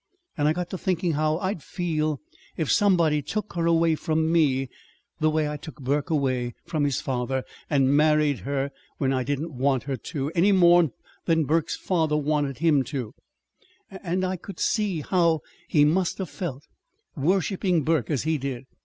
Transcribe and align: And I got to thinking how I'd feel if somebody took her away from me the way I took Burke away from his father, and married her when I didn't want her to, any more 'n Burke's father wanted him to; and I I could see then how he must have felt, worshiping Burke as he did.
And 0.35 0.47
I 0.47 0.53
got 0.53 0.71
to 0.71 0.79
thinking 0.79 1.11
how 1.11 1.37
I'd 1.37 1.61
feel 1.61 2.21
if 2.57 2.71
somebody 2.71 3.21
took 3.21 3.53
her 3.53 3.67
away 3.67 3.93
from 3.93 4.31
me 4.31 4.67
the 5.19 5.29
way 5.29 5.47
I 5.47 5.57
took 5.57 5.79
Burke 5.79 6.09
away 6.09 6.55
from 6.65 6.85
his 6.85 6.99
father, 6.99 7.43
and 7.69 7.95
married 7.95 8.39
her 8.39 8.71
when 8.97 9.13
I 9.13 9.23
didn't 9.23 9.53
want 9.55 9.83
her 9.83 9.95
to, 9.95 10.31
any 10.33 10.51
more 10.53 10.89
'n 11.27 11.43
Burke's 11.43 11.75
father 11.75 12.17
wanted 12.17 12.57
him 12.57 12.83
to; 12.85 13.13
and 13.91 14.25
I 14.25 14.29
I 14.31 14.37
could 14.37 14.59
see 14.59 15.01
then 15.01 15.07
how 15.11 15.41
he 15.67 15.85
must 15.85 16.17
have 16.17 16.31
felt, 16.31 16.63
worshiping 17.15 17.83
Burke 17.83 18.09
as 18.09 18.23
he 18.23 18.39
did. 18.39 18.65